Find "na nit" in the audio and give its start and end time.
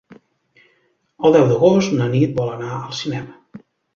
1.99-2.35